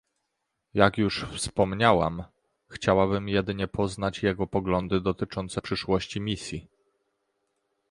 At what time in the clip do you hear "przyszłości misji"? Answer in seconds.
5.61-6.67